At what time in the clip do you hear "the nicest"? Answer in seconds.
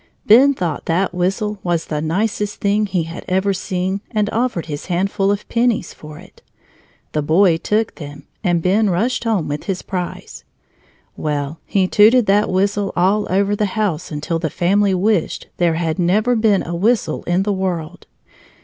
1.85-2.59